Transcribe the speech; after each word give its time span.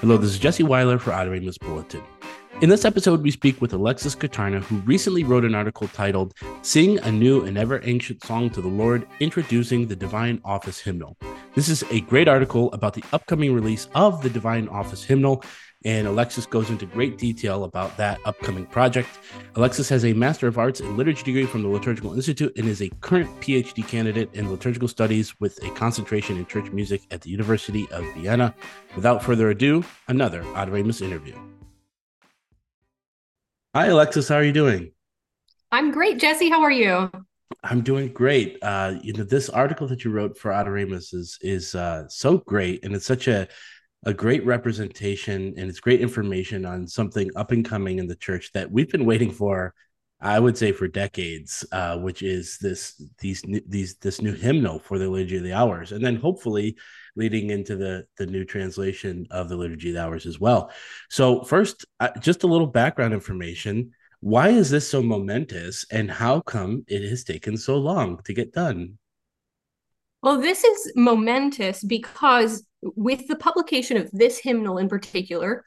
Hello, 0.00 0.16
this 0.16 0.30
is 0.30 0.38
Jesse 0.38 0.62
Weiler 0.62 0.96
for 1.00 1.10
Adoremus 1.10 1.58
Bulletin. 1.58 2.04
In 2.60 2.68
this 2.68 2.84
episode, 2.84 3.20
we 3.20 3.32
speak 3.32 3.60
with 3.60 3.72
Alexis 3.72 4.14
Kutarna, 4.14 4.62
who 4.62 4.76
recently 4.82 5.24
wrote 5.24 5.44
an 5.44 5.56
article 5.56 5.88
titled 5.88 6.34
Sing 6.62 7.00
a 7.00 7.10
New 7.10 7.44
and 7.44 7.58
Ever 7.58 7.80
Ancient 7.82 8.24
Song 8.24 8.48
to 8.50 8.60
the 8.60 8.68
Lord, 8.68 9.08
Introducing 9.18 9.88
the 9.88 9.96
Divine 9.96 10.40
Office 10.44 10.78
Hymnal. 10.78 11.16
This 11.56 11.68
is 11.68 11.82
a 11.90 12.02
great 12.02 12.28
article 12.28 12.72
about 12.72 12.94
the 12.94 13.02
upcoming 13.12 13.52
release 13.52 13.88
of 13.96 14.22
the 14.22 14.30
Divine 14.30 14.68
Office 14.68 15.02
Hymnal 15.02 15.42
and 15.84 16.06
Alexis 16.08 16.46
goes 16.46 16.70
into 16.70 16.86
great 16.86 17.18
detail 17.18 17.64
about 17.64 17.96
that 17.96 18.18
upcoming 18.24 18.66
project. 18.66 19.08
Alexis 19.54 19.88
has 19.88 20.04
a 20.04 20.12
Master 20.12 20.48
of 20.48 20.58
Arts 20.58 20.80
in 20.80 20.96
Liturgy 20.96 21.22
degree 21.22 21.46
from 21.46 21.62
the 21.62 21.68
Liturgical 21.68 22.14
Institute 22.14 22.52
and 22.56 22.66
is 22.66 22.82
a 22.82 22.88
current 23.00 23.28
PhD 23.40 23.86
candidate 23.86 24.28
in 24.34 24.50
liturgical 24.50 24.88
studies 24.88 25.38
with 25.40 25.62
a 25.64 25.70
concentration 25.70 26.36
in 26.36 26.46
church 26.46 26.70
music 26.72 27.02
at 27.10 27.20
the 27.20 27.30
University 27.30 27.86
of 27.92 28.04
Vienna. 28.14 28.54
Without 28.96 29.22
further 29.22 29.50
ado, 29.50 29.84
another 30.08 30.42
Adoremus 30.54 31.00
interview. 31.00 31.36
Hi, 33.74 33.86
Alexis. 33.86 34.28
How 34.28 34.36
are 34.36 34.44
you 34.44 34.52
doing? 34.52 34.92
I'm 35.70 35.92
great, 35.92 36.18
Jesse. 36.18 36.48
How 36.48 36.62
are 36.62 36.70
you? 36.70 37.10
I'm 37.62 37.82
doing 37.82 38.12
great. 38.12 38.58
Uh, 38.62 38.94
you 39.02 39.12
know, 39.12 39.24
this 39.24 39.48
article 39.48 39.86
that 39.88 40.04
you 40.04 40.10
wrote 40.10 40.38
for 40.38 40.50
Adoremus 40.50 41.14
is 41.14 41.38
is 41.40 41.74
uh, 41.74 42.08
so 42.08 42.38
great, 42.38 42.84
and 42.84 42.94
it's 42.94 43.06
such 43.06 43.28
a 43.28 43.48
a 44.04 44.14
great 44.14 44.44
representation 44.46 45.54
and 45.56 45.68
it's 45.68 45.80
great 45.80 46.00
information 46.00 46.64
on 46.64 46.86
something 46.86 47.30
up 47.36 47.50
and 47.52 47.64
coming 47.64 47.98
in 47.98 48.06
the 48.06 48.16
church 48.16 48.52
that 48.52 48.70
we've 48.70 48.90
been 48.90 49.04
waiting 49.04 49.30
for 49.30 49.74
i 50.20 50.38
would 50.38 50.56
say 50.56 50.70
for 50.72 50.86
decades 50.86 51.66
uh, 51.72 51.96
which 51.98 52.22
is 52.22 52.58
this 52.58 53.02
these 53.20 53.42
these 53.66 53.96
this 53.96 54.22
new 54.22 54.32
hymnal 54.32 54.78
for 54.78 54.98
the 54.98 55.08
liturgy 55.08 55.36
of 55.36 55.42
the 55.42 55.52
hours 55.52 55.92
and 55.92 56.04
then 56.04 56.16
hopefully 56.16 56.76
leading 57.18 57.50
into 57.50 57.76
the 57.76 58.06
the 58.16 58.26
new 58.26 58.44
translation 58.44 59.26
of 59.30 59.48
the 59.48 59.56
liturgy 59.56 59.88
of 59.90 59.96
the 59.96 60.02
hours 60.02 60.24
as 60.24 60.40
well. 60.40 60.70
So 61.10 61.42
first 61.42 61.84
uh, 62.00 62.10
just 62.20 62.44
a 62.44 62.46
little 62.46 62.66
background 62.66 63.12
information. 63.12 63.90
Why 64.20 64.48
is 64.48 64.70
this 64.70 64.88
so 64.88 65.02
momentous 65.02 65.84
and 65.92 66.10
how 66.10 66.40
come 66.40 66.84
it 66.88 67.08
has 67.08 67.22
taken 67.22 67.56
so 67.56 67.76
long 67.76 68.20
to 68.24 68.32
get 68.32 68.52
done? 68.52 68.98
Well, 70.22 70.40
this 70.40 70.64
is 70.64 70.92
momentous 70.96 71.84
because 71.84 72.64
with 72.82 73.26
the 73.28 73.36
publication 73.36 73.96
of 73.96 74.10
this 74.12 74.38
hymnal 74.38 74.78
in 74.78 74.88
particular, 74.88 75.64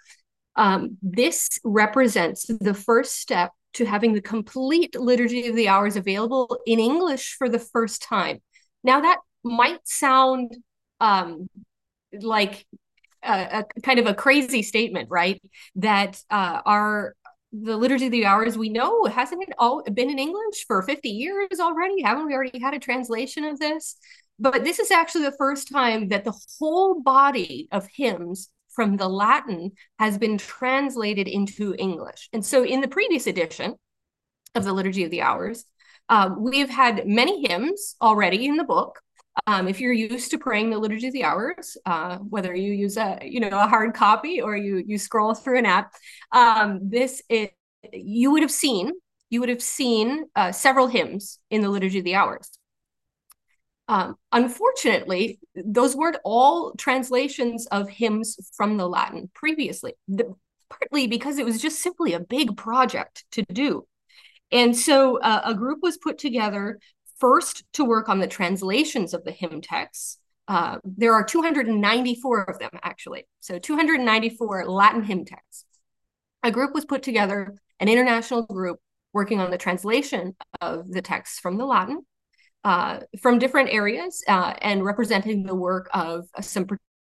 um, 0.55 0.97
this 1.01 1.59
represents 1.63 2.45
the 2.45 2.73
first 2.73 3.19
step 3.19 3.51
to 3.73 3.85
having 3.85 4.13
the 4.13 4.21
complete 4.21 4.95
Liturgy 4.99 5.47
of 5.47 5.55
the 5.55 5.69
Hours 5.69 5.95
available 5.95 6.59
in 6.65 6.79
English 6.79 7.35
for 7.37 7.47
the 7.47 7.59
first 7.59 8.01
time. 8.01 8.41
Now, 8.83 9.01
that 9.01 9.19
might 9.43 9.79
sound 9.85 10.57
um, 10.99 11.49
like 12.11 12.65
a, 13.23 13.63
a, 13.75 13.81
kind 13.81 13.99
of 13.99 14.07
a 14.07 14.13
crazy 14.13 14.61
statement, 14.61 15.09
right? 15.09 15.41
That 15.75 16.21
uh, 16.29 16.61
our 16.65 17.15
the 17.53 17.75
liturgy 17.75 18.05
of 18.05 18.11
the 18.11 18.25
hours 18.25 18.57
we 18.57 18.69
know 18.69 19.03
hasn't 19.05 19.43
it 19.43 19.49
all 19.59 19.83
been 19.83 20.09
in 20.09 20.17
english 20.17 20.65
for 20.65 20.81
50 20.81 21.09
years 21.09 21.59
already 21.59 22.01
haven't 22.01 22.25
we 22.25 22.33
already 22.33 22.57
had 22.59 22.73
a 22.73 22.79
translation 22.79 23.43
of 23.43 23.59
this 23.59 23.97
but 24.41 24.63
this 24.63 24.79
is 24.79 24.89
actually 24.89 25.23
the 25.25 25.37
first 25.37 25.69
time 25.69 26.09
that 26.09 26.23
the 26.23 26.33
whole 26.57 26.99
body 27.01 27.67
of 27.71 27.87
hymns 27.93 28.49
from 28.69 28.97
the 28.97 29.07
Latin 29.07 29.71
has 29.99 30.17
been 30.17 30.37
translated 30.37 31.27
into 31.27 31.75
English. 31.77 32.27
And 32.33 32.43
so 32.43 32.63
in 32.63 32.81
the 32.81 32.87
previous 32.87 33.27
edition 33.27 33.75
of 34.55 34.63
the 34.63 34.73
Liturgy 34.73 35.03
of 35.03 35.11
the 35.11 35.21
Hours, 35.21 35.65
uh, 36.09 36.31
we've 36.35 36.69
had 36.69 37.05
many 37.05 37.47
hymns 37.47 37.95
already 38.01 38.47
in 38.47 38.57
the 38.57 38.63
book. 38.63 38.99
Um, 39.45 39.67
if 39.67 39.79
you're 39.79 39.93
used 39.93 40.31
to 40.31 40.39
praying 40.39 40.71
the 40.71 40.79
Liturgy 40.79 41.07
of 41.07 41.13
the 41.13 41.23
Hours, 41.23 41.77
uh, 41.85 42.17
whether 42.17 42.55
you 42.55 42.73
use 42.73 42.97
a 42.97 43.19
you 43.21 43.39
know 43.39 43.49
a 43.49 43.67
hard 43.67 43.93
copy 43.93 44.41
or 44.41 44.57
you 44.57 44.83
you 44.85 44.97
scroll 44.97 45.33
through 45.33 45.59
an 45.59 45.65
app, 45.65 45.93
um, 46.33 46.79
this 46.83 47.21
is, 47.29 47.47
you 47.93 48.31
would 48.31 48.41
have 48.41 48.51
seen 48.51 48.91
you 49.29 49.39
would 49.39 49.49
have 49.49 49.61
seen 49.61 50.25
uh, 50.35 50.51
several 50.51 50.87
hymns 50.87 51.39
in 51.49 51.61
the 51.61 51.69
Liturgy 51.69 51.99
of 51.99 52.05
the 52.05 52.15
Hours. 52.15 52.51
Um, 53.91 54.15
unfortunately, 54.31 55.37
those 55.53 55.97
weren't 55.97 56.15
all 56.23 56.73
translations 56.75 57.67
of 57.67 57.89
hymns 57.89 58.37
from 58.55 58.77
the 58.77 58.87
Latin 58.87 59.29
previously, 59.33 59.95
the, 60.07 60.33
partly 60.69 61.07
because 61.07 61.37
it 61.37 61.43
was 61.43 61.61
just 61.61 61.81
simply 61.81 62.13
a 62.13 62.19
big 62.21 62.55
project 62.55 63.25
to 63.33 63.43
do. 63.51 63.85
And 64.49 64.77
so 64.77 65.19
uh, 65.19 65.41
a 65.43 65.53
group 65.53 65.79
was 65.81 65.97
put 65.97 66.17
together 66.17 66.79
first 67.19 67.65
to 67.73 67.83
work 67.83 68.07
on 68.07 68.19
the 68.19 68.27
translations 68.27 69.13
of 69.13 69.25
the 69.25 69.31
hymn 69.31 69.59
texts. 69.59 70.19
Uh, 70.47 70.77
there 70.85 71.13
are 71.13 71.25
294 71.25 72.43
of 72.43 72.59
them, 72.59 72.71
actually. 72.83 73.27
So 73.41 73.59
294 73.59 74.69
Latin 74.69 75.03
hymn 75.03 75.25
texts. 75.25 75.65
A 76.43 76.51
group 76.51 76.73
was 76.73 76.85
put 76.85 77.03
together, 77.03 77.55
an 77.81 77.89
international 77.89 78.43
group 78.43 78.79
working 79.11 79.41
on 79.41 79.51
the 79.51 79.57
translation 79.57 80.37
of 80.61 80.89
the 80.89 81.01
texts 81.01 81.39
from 81.39 81.57
the 81.57 81.65
Latin 81.65 82.05
uh, 82.63 82.99
from 83.19 83.39
different 83.39 83.69
areas 83.69 84.23
uh, 84.27 84.53
and 84.61 84.85
representing 84.85 85.43
the 85.43 85.55
work 85.55 85.89
of 85.93 86.27
uh, 86.35 86.41
some 86.41 86.67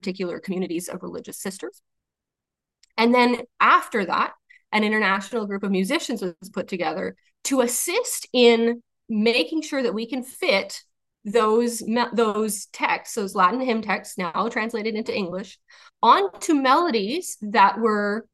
particular 0.02 0.40
communities 0.40 0.88
of 0.88 1.04
religious 1.04 1.40
sisters. 1.40 1.82
And 2.98 3.14
then 3.14 3.42
after 3.60 4.06
that, 4.06 4.34
an 4.72 4.84
international 4.84 5.46
group 5.46 5.64
of 5.64 5.72
musicians 5.72 6.22
was 6.22 6.50
put 6.52 6.68
together 6.68 7.16
to 7.46 7.62
assist 7.62 8.28
in 8.34 8.82
making 9.08 9.62
sure 9.62 9.84
that 9.84 9.94
we 9.94 10.08
can 10.08 10.24
fit 10.24 10.82
those 11.24 11.84
those 12.14 12.68
texts, 12.68 13.16
those 13.16 13.36
Latin 13.36 13.60
hymn 13.60 13.82
texts 13.82 14.18
now 14.18 14.48
translated 14.50 14.96
into 14.96 15.16
English, 15.16 15.58
onto 16.02 16.54
melodies 16.54 17.38
that 17.42 17.80
were 17.80 18.28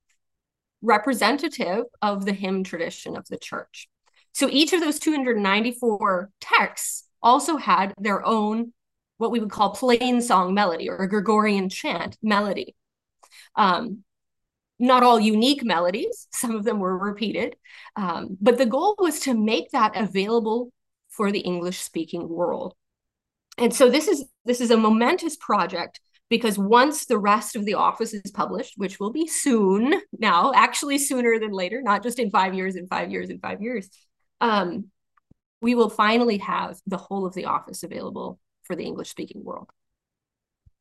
representative 0.81 1.83
of 2.01 2.25
the 2.25 2.33
hymn 2.33 2.63
tradition 2.63 3.15
of 3.15 3.25
the 3.27 3.37
church. 3.37 3.87
So 4.33 4.47
each 4.49 4.73
of 4.73 4.79
those 4.79 4.99
294 4.99 6.29
texts 6.39 7.07
also 7.21 7.57
had 7.57 7.93
their 7.97 8.25
own, 8.25 8.73
what 9.17 9.31
we 9.31 9.39
would 9.39 9.51
call 9.51 9.71
plain 9.71 10.21
song 10.21 10.53
melody 10.53 10.89
or 10.89 10.97
a 10.97 11.09
Gregorian 11.09 11.69
chant 11.69 12.17
melody. 12.21 12.75
Um, 13.55 14.03
not 14.79 15.03
all 15.03 15.19
unique 15.19 15.63
melodies, 15.63 16.27
some 16.33 16.55
of 16.55 16.63
them 16.63 16.79
were 16.79 16.97
repeated, 16.97 17.55
um, 17.95 18.37
but 18.41 18.57
the 18.57 18.65
goal 18.65 18.95
was 18.97 19.21
to 19.21 19.33
make 19.33 19.71
that 19.71 19.95
available 19.95 20.71
for 21.09 21.31
the 21.31 21.39
English 21.39 21.79
speaking 21.79 22.27
world. 22.27 22.73
And 23.57 23.73
so 23.73 23.89
this 23.89 24.07
is 24.07 24.25
this 24.45 24.61
is 24.61 24.71
a 24.71 24.77
momentous 24.77 25.35
project 25.35 25.99
because 26.29 26.57
once 26.57 27.05
the 27.05 27.19
rest 27.19 27.55
of 27.55 27.65
the 27.65 27.73
office 27.73 28.13
is 28.13 28.31
published, 28.31 28.73
which 28.77 28.99
will 28.99 29.11
be 29.11 29.27
soon 29.27 30.01
now, 30.17 30.53
actually 30.55 30.97
sooner 30.97 31.37
than 31.37 31.51
later, 31.51 31.81
not 31.81 32.01
just 32.01 32.17
in 32.17 32.31
five 32.31 32.53
years, 32.53 32.75
in 32.77 32.87
five 32.87 33.11
years, 33.11 33.29
in 33.29 33.37
five 33.39 33.61
years, 33.61 33.89
um, 34.41 34.87
we 35.61 35.75
will 35.75 35.89
finally 35.89 36.39
have 36.39 36.79
the 36.87 36.97
whole 36.97 37.25
of 37.25 37.33
the 37.33 37.45
office 37.45 37.83
available 37.83 38.39
for 38.63 38.75
the 38.75 38.83
English 38.83 39.09
speaking 39.09 39.43
world. 39.43 39.69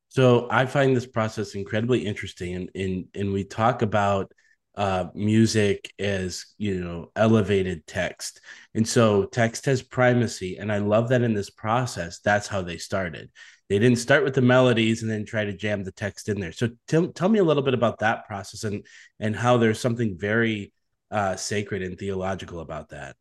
So 0.09 0.47
I 0.51 0.65
find 0.65 0.95
this 0.95 1.07
process 1.07 1.55
incredibly 1.55 2.05
interesting, 2.05 2.55
and 2.55 2.69
and, 2.75 3.05
and 3.15 3.31
we 3.31 3.45
talk 3.45 3.81
about 3.81 4.33
uh, 4.75 5.05
music 5.13 5.93
as 5.99 6.45
you 6.57 6.83
know 6.83 7.11
elevated 7.15 7.87
text, 7.87 8.41
and 8.73 8.85
so 8.85 9.25
text 9.25 9.65
has 9.65 9.81
primacy, 9.81 10.57
and 10.57 10.71
I 10.71 10.79
love 10.79 11.09
that 11.09 11.21
in 11.21 11.33
this 11.33 11.49
process. 11.49 12.19
That's 12.19 12.47
how 12.47 12.61
they 12.61 12.77
started. 12.77 13.29
They 13.69 13.79
didn't 13.79 13.99
start 13.99 14.25
with 14.25 14.33
the 14.33 14.41
melodies 14.41 15.01
and 15.01 15.09
then 15.09 15.25
try 15.25 15.45
to 15.45 15.53
jam 15.53 15.85
the 15.85 15.93
text 15.93 16.27
in 16.27 16.41
there. 16.41 16.51
So 16.51 16.71
tell 16.89 17.07
tell 17.07 17.29
me 17.29 17.39
a 17.39 17.43
little 17.43 17.63
bit 17.63 17.73
about 17.73 17.99
that 17.99 18.25
process 18.27 18.65
and 18.65 18.85
and 19.19 19.33
how 19.33 19.57
there's 19.57 19.79
something 19.79 20.17
very 20.17 20.73
uh, 21.09 21.37
sacred 21.37 21.83
and 21.83 21.97
theological 21.97 22.59
about 22.59 22.89
that. 22.89 23.15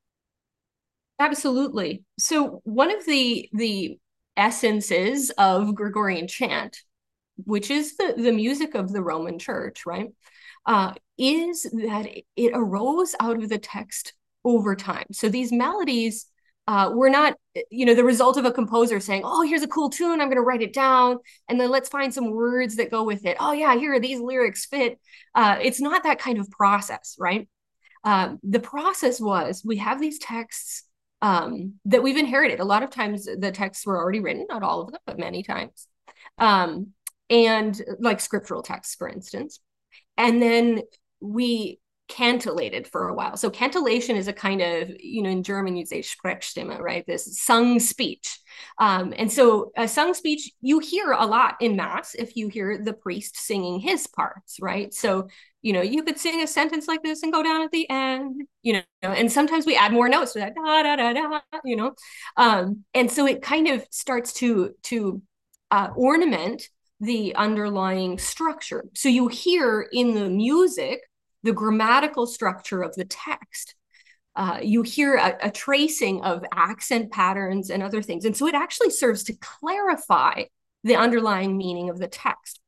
Absolutely. 1.20 2.03
So 2.19 2.62
one 2.64 2.91
of 2.97 3.04
the 3.06 3.48
the 3.53 3.98
essences 4.36 5.31
of 5.37 5.75
Gregorian 5.75 6.26
chant, 6.26 6.78
which 7.37 7.70
is 7.70 7.96
the, 7.99 8.14
the 8.17 8.32
music 8.32 8.75
of 8.75 8.93
the 8.93 9.02
Roman 9.02 9.38
Church, 9.38 9.84
right, 9.87 10.08
uh, 10.67 10.94
is 11.19 11.64
that 11.64 12.08
it 12.37 12.52
arose 12.55 13.14
out 13.20 13.37
of 13.43 13.50
the 13.50 13.58
text 13.58 14.14
over 14.44 14.75
time. 14.75 15.06
So 15.12 15.28
these 15.28 15.52
melodies 15.52 16.26
uh, 16.67 16.90
were 16.94 17.11
not, 17.11 17.34
you 17.70 17.87
know, 17.87 17.94
the 17.94 18.05
result 18.05 18.38
of 18.38 18.46
a 18.46 18.52
composer 18.52 19.00
saying, 19.00 19.22
"Oh, 19.26 19.43
here's 19.43 19.62
a 19.62 19.69
cool 19.69 19.90
tune. 19.90 20.22
I'm 20.22 20.28
going 20.28 20.37
to 20.37 20.43
write 20.43 20.62
it 20.62 20.72
down, 20.72 21.19
and 21.49 21.61
then 21.61 21.70
let's 21.70 21.90
find 21.90 22.14
some 22.14 22.32
words 22.32 22.76
that 22.76 22.90
go 22.90 23.05
with 23.05 23.26
it." 23.26 23.37
Oh, 23.40 23.52
yeah, 23.52 23.76
here 23.76 23.94
are 23.94 24.00
these 24.00 24.20
lyrics 24.20 24.67
fit. 24.67 24.99
Uh, 25.34 25.58
it's 25.62 25.82
not 25.82 26.05
that 26.05 26.19
kind 26.19 26.38
of 26.38 26.50
process, 26.50 27.17
right? 27.19 27.49
Uh, 28.05 28.37
the 28.43 28.61
process 28.61 29.20
was 29.20 29.62
we 29.64 29.78
have 29.78 30.00
these 30.00 30.19
texts 30.19 30.84
um, 31.22 31.75
that 31.84 32.02
we've 32.02 32.17
inherited. 32.17 32.61
A 32.61 32.64
lot 32.64 32.82
of 32.82 32.90
times 32.90 33.25
the 33.25 33.52
texts 33.52 33.87
were 33.87 33.99
already 33.99 34.20
written, 34.20 34.46
not 34.49 34.62
all 34.62 34.82
of 34.82 34.93
them, 34.93 35.00
but 35.06 35.19
many 35.19 35.43
times. 35.43 35.87
Um, 36.38 36.88
and 37.28 37.81
like 38.00 38.20
scriptural 38.20 38.62
texts, 38.62 38.94
for 38.94 39.08
instance. 39.08 39.61
And 40.17 40.43
then 40.43 40.82
we 41.20 41.78
cantillated 42.10 42.86
for 42.86 43.08
a 43.08 43.14
while. 43.14 43.36
So 43.36 43.48
cantillation 43.48 44.16
is 44.16 44.28
a 44.28 44.32
kind 44.32 44.60
of, 44.60 44.90
you 45.00 45.22
know, 45.22 45.30
in 45.30 45.42
German 45.42 45.76
you'd 45.76 45.88
say 45.88 46.00
Sprechstimme, 46.00 46.78
right? 46.78 47.06
This 47.06 47.40
sung 47.42 47.80
speech. 47.80 48.38
Um, 48.78 49.14
and 49.16 49.32
so 49.32 49.72
a 49.76 49.88
sung 49.88 50.12
speech 50.12 50.50
you 50.60 50.80
hear 50.80 51.12
a 51.12 51.24
lot 51.24 51.56
in 51.60 51.76
mass 51.76 52.14
if 52.14 52.36
you 52.36 52.48
hear 52.48 52.82
the 52.82 52.92
priest 52.92 53.36
singing 53.38 53.80
his 53.80 54.06
parts, 54.06 54.58
right? 54.60 54.92
So 54.92 55.28
you 55.62 55.74
know, 55.74 55.82
you 55.82 56.02
could 56.02 56.18
sing 56.18 56.42
a 56.42 56.46
sentence 56.46 56.88
like 56.88 57.02
this 57.02 57.22
and 57.22 57.32
go 57.32 57.42
down 57.42 57.60
at 57.60 57.70
the 57.70 57.88
end, 57.90 58.42
you 58.62 58.72
know, 58.72 58.82
and 59.02 59.30
sometimes 59.30 59.66
we 59.66 59.76
add 59.76 59.92
more 59.92 60.08
notes 60.08 60.32
to 60.32 60.38
that, 60.38 60.54
da 60.54 60.82
da 60.82 60.96
da 60.96 61.12
da, 61.12 61.40
you 61.64 61.76
know, 61.76 61.92
um, 62.38 62.84
and 62.94 63.10
so 63.10 63.26
it 63.26 63.42
kind 63.42 63.68
of 63.68 63.86
starts 63.90 64.32
to 64.34 64.74
to 64.84 65.22
uh, 65.70 65.88
ornament 65.94 66.68
the 67.00 67.34
underlying 67.34 68.18
structure. 68.18 68.84
So 68.94 69.08
you 69.08 69.28
hear 69.28 69.86
in 69.92 70.14
the 70.14 70.28
music 70.28 71.00
the 71.42 71.52
grammatical 71.52 72.26
structure 72.26 72.82
of 72.82 72.94
the 72.94 73.04
text. 73.04 73.75
Uh, 74.37 74.58
you 74.62 74.82
hear 74.82 75.16
a, 75.16 75.37
a 75.42 75.50
tracing 75.50 76.22
of 76.22 76.44
accent 76.54 77.10
patterns 77.10 77.70
and 77.70 77.82
other 77.82 78.02
things, 78.02 78.25
and 78.25 78.37
so 78.37 78.46
it 78.46 78.54
actually 78.54 78.90
serves 78.90 79.25
to 79.25 79.34
clarify 79.34 80.44
the 80.84 80.96
underlying 80.96 81.56
meaning 81.56 81.90
of 81.90 81.98
the 81.98 82.08
text. 82.08 82.60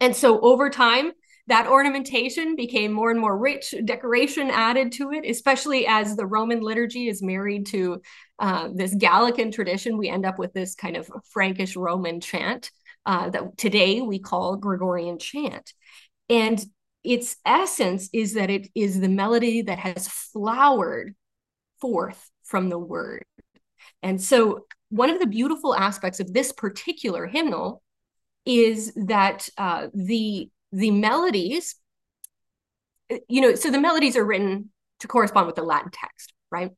And 0.00 0.16
so 0.16 0.40
over 0.40 0.68
time, 0.70 1.12
that 1.48 1.68
ornamentation 1.68 2.56
became 2.56 2.92
more 2.92 3.10
and 3.10 3.20
more 3.20 3.36
rich, 3.38 3.72
decoration 3.84 4.50
added 4.50 4.92
to 4.92 5.12
it, 5.12 5.24
especially 5.28 5.86
as 5.86 6.16
the 6.16 6.26
Roman 6.26 6.60
liturgy 6.60 7.08
is 7.08 7.22
married 7.22 7.66
to 7.66 8.02
uh, 8.40 8.68
this 8.74 8.94
Gallican 8.94 9.52
tradition. 9.52 9.96
We 9.96 10.08
end 10.08 10.26
up 10.26 10.38
with 10.38 10.52
this 10.52 10.74
kind 10.74 10.96
of 10.96 11.08
Frankish 11.30 11.76
Roman 11.76 12.20
chant 12.20 12.72
uh, 13.04 13.30
that 13.30 13.56
today 13.56 14.00
we 14.00 14.18
call 14.18 14.56
Gregorian 14.56 15.18
chant. 15.20 15.72
And 16.28 16.60
its 17.06 17.36
essence 17.46 18.08
is 18.12 18.34
that 18.34 18.50
it 18.50 18.68
is 18.74 19.00
the 19.00 19.08
melody 19.08 19.62
that 19.62 19.78
has 19.78 20.08
flowered 20.08 21.14
forth 21.80 22.30
from 22.44 22.68
the 22.68 22.78
word. 22.78 23.24
And 24.02 24.20
so, 24.20 24.66
one 24.88 25.10
of 25.10 25.18
the 25.18 25.26
beautiful 25.26 25.74
aspects 25.74 26.20
of 26.20 26.32
this 26.32 26.52
particular 26.52 27.26
hymnal 27.26 27.82
is 28.44 28.92
that 28.94 29.48
uh, 29.56 29.88
the 29.94 30.50
the 30.72 30.90
melodies, 30.90 31.76
you 33.28 33.40
know, 33.40 33.54
so 33.54 33.70
the 33.70 33.80
melodies 33.80 34.16
are 34.16 34.24
written 34.24 34.70
to 35.00 35.08
correspond 35.08 35.46
with 35.46 35.56
the 35.56 35.62
Latin 35.62 35.90
text, 35.92 36.32
right? 36.50 36.70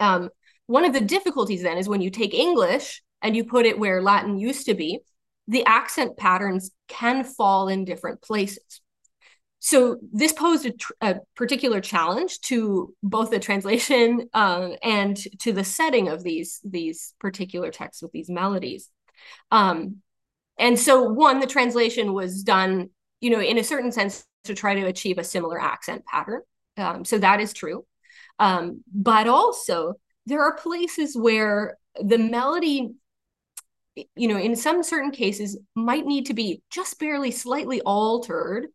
Um, 0.00 0.30
one 0.66 0.84
of 0.84 0.92
the 0.92 1.00
difficulties 1.00 1.62
then 1.62 1.78
is 1.78 1.88
when 1.88 2.00
you 2.00 2.10
take 2.10 2.34
English 2.34 3.02
and 3.22 3.36
you 3.36 3.44
put 3.44 3.66
it 3.66 3.78
where 3.78 4.02
Latin 4.02 4.38
used 4.38 4.66
to 4.66 4.74
be, 4.74 5.00
the 5.48 5.64
accent 5.66 6.16
patterns 6.16 6.70
can 6.88 7.24
fall 7.24 7.68
in 7.68 7.84
different 7.84 8.22
places. 8.22 8.80
So 9.64 9.96
this 10.12 10.34
posed 10.34 10.66
a, 10.66 10.72
tr- 10.72 10.92
a 11.00 11.16
particular 11.36 11.80
challenge 11.80 12.38
to 12.42 12.94
both 13.02 13.30
the 13.30 13.38
translation 13.38 14.28
uh, 14.34 14.72
and 14.82 15.16
to 15.40 15.54
the 15.54 15.64
setting 15.64 16.08
of 16.08 16.22
these 16.22 16.60
these 16.64 17.14
particular 17.18 17.70
texts 17.70 18.02
with 18.02 18.12
these 18.12 18.28
melodies. 18.28 18.90
Um, 19.50 20.02
and 20.58 20.78
so 20.78 21.04
one 21.04 21.40
the 21.40 21.46
translation 21.46 22.12
was 22.12 22.42
done 22.42 22.90
you 23.22 23.30
know 23.30 23.40
in 23.40 23.56
a 23.56 23.64
certain 23.64 23.90
sense 23.90 24.26
to 24.44 24.54
try 24.54 24.74
to 24.74 24.86
achieve 24.86 25.16
a 25.16 25.24
similar 25.24 25.58
accent 25.58 26.04
pattern 26.04 26.42
um, 26.76 27.04
so 27.04 27.16
that 27.16 27.40
is 27.40 27.54
true 27.54 27.86
um, 28.38 28.84
but 28.94 29.26
also 29.26 29.94
there 30.26 30.42
are 30.42 30.56
places 30.56 31.16
where 31.16 31.78
the 32.02 32.18
melody 32.18 32.90
you 33.94 34.28
know 34.28 34.36
in 34.36 34.54
some 34.54 34.82
certain 34.82 35.10
cases 35.10 35.58
might 35.74 36.04
need 36.04 36.26
to 36.26 36.34
be 36.34 36.60
just 36.70 36.98
barely 36.98 37.30
slightly 37.30 37.80
altered 37.80 38.66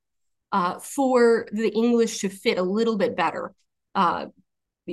uh, 0.51 0.79
for 0.79 1.47
the 1.51 1.69
english 1.69 2.19
to 2.19 2.29
fit 2.29 2.57
a 2.57 2.63
little 2.63 2.97
bit 2.97 3.15
better 3.15 3.53
uh, 3.95 4.25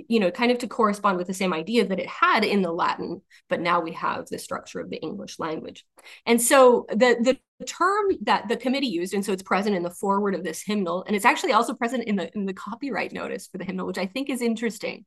you 0.08 0.20
know, 0.20 0.31
kind 0.31 0.53
of 0.53 0.58
to 0.58 0.69
correspond 0.69 1.17
with 1.17 1.26
the 1.26 1.35
same 1.35 1.53
idea 1.53 1.87
that 1.87 1.99
it 1.99 2.06
had 2.06 2.44
in 2.44 2.62
the 2.62 2.73
Latin, 2.73 3.23
but 3.49 3.61
now 3.61 3.81
we 3.81 3.93
have 3.93 4.26
the 4.26 4.38
structure 4.38 4.81
of 4.81 4.91
the 4.91 5.00
English 5.00 5.38
language. 5.38 5.85
And 6.26 6.41
so 6.41 6.87
the 6.91 7.38
the 7.58 7.64
term 7.64 8.12
that 8.23 8.49
the 8.49 8.56
committee 8.56 8.88
used, 8.88 9.14
and 9.14 9.25
so 9.25 9.32
it's 9.32 9.43
present 9.43 9.76
in 9.76 9.82
the 9.82 9.91
foreword 9.91 10.35
of 10.35 10.44
this 10.44 10.62
hymnal, 10.62 11.05
and 11.06 11.17
it's 11.17 11.25
actually 11.25 11.53
also 11.53 11.75
present 11.75 12.05
in 12.05 12.17
the 12.17 12.31
in 12.35 12.47
the 12.47 12.55
copyright 12.55 13.12
notice 13.12 13.47
for 13.47 13.58
the 13.58 13.64
hymnal, 13.64 13.87
which 13.87 13.99
I 13.99 14.06
think 14.06 14.29
is 14.29 14.43
interesting, 14.43 15.05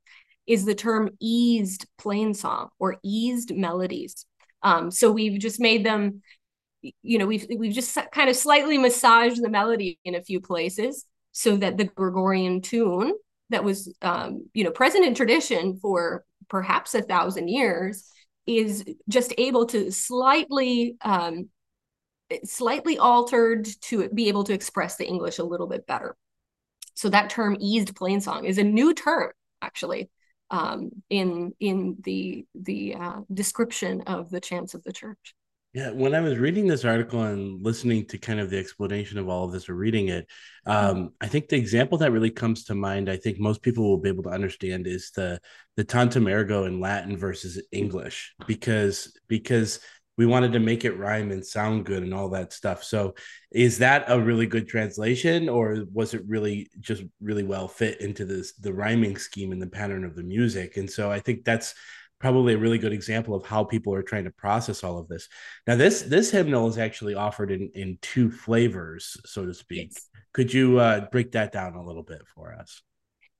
is 0.48 0.66
the 0.66 0.75
term 0.75 1.12
eased 1.19 1.86
plain 1.98 2.34
song 2.34 2.69
or 2.80 2.98
eased 3.04 3.56
melodies. 3.56 4.25
Um, 4.62 4.92
so 4.92 5.12
we've 5.12 5.40
just 5.40 5.60
made 5.60 5.86
them, 5.86 6.22
you 6.81 7.18
know, 7.18 7.26
we've 7.26 7.46
we've 7.58 7.74
just 7.74 7.98
kind 8.12 8.30
of 8.30 8.36
slightly 8.36 8.78
massaged 8.78 9.42
the 9.42 9.50
melody 9.50 10.00
in 10.04 10.16
a 10.16 10.22
few 10.22 10.40
places 10.40 11.06
so 11.31 11.58
that 11.58 11.78
the 11.78 11.86
Gregorian 11.86 12.62
tune 12.62 13.14
that 13.50 13.64
was 13.64 13.94
um, 14.02 14.48
you 14.54 14.64
know 14.64 14.72
present 14.72 15.06
in 15.06 15.14
tradition 15.14 15.78
for 15.81 16.24
perhaps 16.50 16.96
a 16.96 17.02
thousand 17.02 17.48
years 17.48 18.10
is 18.46 18.84
just 19.08 19.34
able 19.38 19.66
to 19.68 19.92
slightly 19.92 20.98
um, 21.02 21.50
slightly 22.44 22.98
altered 22.98 23.68
to 23.82 24.10
be 24.10 24.28
able 24.28 24.44
to 24.44 24.54
express 24.54 24.98
the 24.98 25.08
english 25.08 25.40
a 25.40 25.44
little 25.44 25.68
bit 25.68 25.86
better. 25.88 26.16
So 26.94 27.10
that 27.10 27.30
term 27.30 27.58
eased 27.60 27.96
plain 27.96 28.22
song 28.22 28.46
is 28.46 28.58
a 28.58 28.64
new 28.64 28.94
term 28.94 29.32
actually 29.62 30.10
um, 30.52 30.92
in 31.10 31.54
in 31.60 31.98
the 32.04 32.46
the 32.56 32.96
uh, 32.96 33.22
description 33.34 34.02
of 34.02 34.30
the 34.30 34.40
chants 34.40 34.74
of 34.74 34.84
the 34.84 34.94
church 34.94 35.36
yeah, 35.74 35.92
when 35.92 36.16
I 36.16 36.21
was 36.21 36.39
reading 36.39 36.66
this 36.66 36.83
article 36.83 37.21
and 37.21 37.63
listening 37.63 38.07
to 38.07 38.18
kind 38.18 38.39
of 38.39 38.50
the 38.50 38.57
explanation 38.57 39.19
of 39.19 39.30
all 39.30 39.45
of 39.45 39.51
this 39.51 39.69
or 39.69 39.75
reading 39.75 40.07
it, 40.07 40.27
mm-hmm. 40.68 40.98
um, 40.98 41.13
I 41.21 41.27
think 41.27 41.48
the 41.48 41.57
example 41.57 42.00
that 42.00 42.12
really 42.12 42.31
comes 42.31 42.63
to 42.66 42.75
mind, 42.75 43.10
I 43.10 43.18
think 43.18 43.39
most 43.39 43.62
people 43.62 43.88
will 43.88 44.00
be 44.00 44.10
able 44.10 44.24
to 44.24 44.30
understand 44.30 44.88
is 44.88 45.12
the 45.16 45.39
the 45.75 45.83
tantum 45.83 46.27
ergo 46.27 46.66
in 46.66 46.80
Latin 46.80 47.16
versus 47.18 47.62
English 47.71 48.33
because 48.48 49.16
because 49.27 49.80
we 50.18 50.25
wanted 50.25 50.51
to 50.51 50.60
make 50.60 50.83
it 50.83 50.98
rhyme 50.98 51.31
and 51.31 51.45
sound 51.45 51.86
good 51.86 52.04
and 52.04 52.13
all 52.13 52.30
that 52.30 52.51
stuff. 52.51 52.83
So 52.83 53.15
is 53.54 53.77
that 53.77 54.04
a 54.10 54.19
really 54.19 54.48
good 54.48 54.68
translation 54.68 55.48
or 55.48 55.86
was 55.94 56.13
it 56.13 56.24
really 56.27 56.69
just 56.81 57.04
really 57.22 57.44
well 57.44 57.69
fit 57.69 58.01
into 58.01 58.25
this 58.25 58.54
the 58.56 58.74
rhyming 58.74 59.18
scheme 59.18 59.54
and 59.54 59.62
the 59.62 59.68
pattern 59.68 60.04
of 60.04 60.15
the 60.15 60.24
music? 60.24 60.77
And 60.77 60.89
so 60.89 61.10
I 61.10 61.19
think 61.19 61.45
that's 61.45 61.74
probably 62.19 62.54
a 62.54 62.57
really 62.57 62.77
good 62.77 62.94
example 62.94 63.33
of 63.33 63.45
how 63.45 63.63
people 63.63 63.94
are 63.94 64.04
trying 64.04 64.25
to 64.25 64.31
process 64.31 64.83
all 64.83 64.98
of 64.98 65.07
this. 65.07 65.27
Now, 65.66 65.75
this 65.75 66.01
this 66.01 66.31
hymnal 66.31 66.68
is 66.68 66.77
actually 66.77 67.16
offered 67.16 67.51
in 67.51 67.71
in 67.74 67.98
two 68.01 68.30
flavors, 68.30 69.18
so 69.25 69.45
to 69.45 69.54
speak. 69.54 69.92
Yes. 69.94 70.10
Could 70.33 70.54
you 70.54 70.80
uh, 70.80 71.07
break 71.12 71.31
that 71.31 71.51
down 71.51 71.75
a 71.75 71.83
little 71.83 72.04
bit 72.04 72.21
for 72.36 72.54
us? 72.54 72.81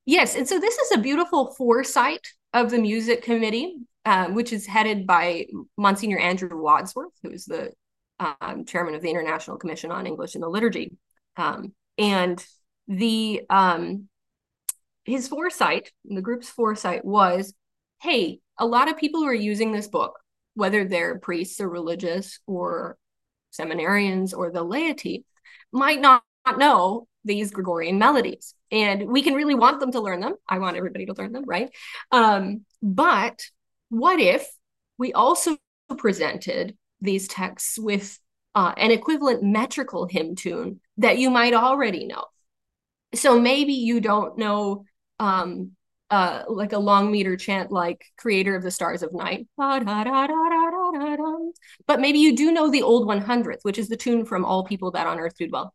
Yes, 0.06 0.34
and 0.34 0.48
so 0.48 0.58
this 0.58 0.76
is 0.76 0.92
a 0.92 0.98
beautiful 0.98 1.54
foresight 1.54 2.26
of 2.52 2.70
the 2.70 2.78
music 2.78 3.22
committee, 3.22 3.76
uh, 4.04 4.26
which 4.28 4.52
is 4.52 4.66
headed 4.66 5.06
by 5.06 5.46
Monsignor 5.76 6.18
Andrew 6.18 6.60
Wadsworth, 6.60 7.12
who 7.22 7.30
is 7.30 7.44
the 7.44 7.72
um, 8.18 8.64
chairman 8.64 8.94
of 8.94 9.02
the 9.02 9.10
International 9.10 9.56
Commission 9.56 9.92
on 9.92 10.06
English 10.06 10.34
in 10.34 10.40
the 10.40 10.48
Liturgy, 10.48 10.96
um, 11.36 11.72
and 11.96 12.44
the 12.88 13.42
um, 13.50 14.08
his 15.04 15.28
foresight, 15.28 15.92
the 16.04 16.22
group's 16.22 16.48
foresight 16.48 17.04
was, 17.04 17.54
hey, 18.00 18.40
a 18.60 18.66
lot 18.66 18.88
of 18.88 18.96
people 18.96 19.20
who 19.20 19.26
are 19.26 19.34
using 19.34 19.72
this 19.72 19.88
book, 19.88 20.18
whether 20.54 20.84
they're 20.84 21.18
priests 21.18 21.60
or 21.60 21.68
religious 21.68 22.38
or 22.46 22.96
seminarians 23.52 24.36
or 24.36 24.52
the 24.52 24.62
laity, 24.62 25.24
might 25.72 26.00
not 26.00 26.22
know 26.58 27.08
these 27.24 27.50
Gregorian 27.50 27.98
melodies. 27.98 28.54
And 28.70 29.08
we 29.08 29.22
can 29.22 29.34
really 29.34 29.54
want 29.54 29.80
them 29.80 29.92
to 29.92 30.00
learn 30.00 30.20
them. 30.20 30.34
I 30.48 30.58
want 30.58 30.76
everybody 30.76 31.06
to 31.06 31.14
learn 31.14 31.32
them, 31.32 31.44
right? 31.46 31.70
Um, 32.12 32.64
but 32.82 33.42
what 33.88 34.20
if 34.20 34.46
we 34.98 35.12
also 35.12 35.56
presented 35.96 36.76
these 37.00 37.26
texts 37.28 37.78
with 37.78 38.18
uh, 38.54 38.74
an 38.76 38.90
equivalent 38.90 39.42
metrical 39.42 40.06
hymn 40.06 40.36
tune 40.36 40.80
that 40.98 41.18
you 41.18 41.30
might 41.30 41.54
already 41.54 42.06
know? 42.06 42.24
So 43.14 43.40
maybe 43.40 43.72
you 43.72 44.00
don't 44.00 44.38
know 44.38 44.84
um, 45.18 45.72
uh, 46.10 46.42
like 46.48 46.72
a 46.72 46.78
long 46.78 47.10
meter 47.10 47.36
chant 47.36 47.70
like 47.70 48.04
creator 48.16 48.56
of 48.56 48.62
the 48.62 48.70
stars 48.70 49.02
of 49.02 49.12
night. 49.14 49.46
But 51.86 52.00
maybe 52.00 52.18
you 52.18 52.36
do 52.36 52.52
know 52.52 52.70
the 52.70 52.82
old 52.82 53.06
100th 53.06 53.60
which 53.62 53.78
is 53.78 53.88
the 53.88 53.96
tune 53.96 54.24
from 54.24 54.44
all 54.44 54.64
people 54.64 54.90
that 54.92 55.06
on 55.06 55.20
earth 55.20 55.36
do 55.38 55.46
dwell. 55.46 55.72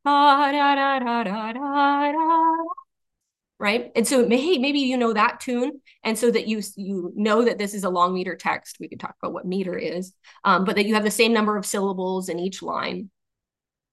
Right? 3.58 3.92
And 3.96 4.06
so 4.06 4.28
hey 4.28 4.58
maybe 4.58 4.80
you 4.80 4.98
know 4.98 5.14
that 5.14 5.40
tune 5.40 5.82
and 6.04 6.18
so 6.18 6.30
that 6.32 6.48
you 6.48 6.62
you 6.76 7.14
know 7.16 7.46
that 7.46 7.58
this 7.58 7.74
is 7.74 7.84
a 7.86 7.90
long 7.90 8.14
meter 8.14 8.36
text. 8.36 8.78
We 8.80 8.90
could 8.90 9.00
talk 9.00 9.16
about 9.22 9.34
what 9.34 9.46
meter 9.46 9.78
is 9.78 10.14
um, 10.44 10.66
but 10.66 10.76
that 10.76 10.86
you 10.86 10.94
have 10.96 11.04
the 11.06 11.12
same 11.12 11.34
number 11.34 11.56
of 11.58 11.66
syllables 11.66 12.28
in 12.30 12.40
each 12.40 12.62
line. 12.62 13.10